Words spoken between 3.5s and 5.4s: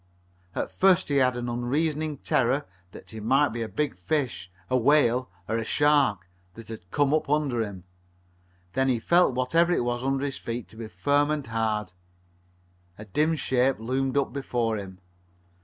a big fish a whale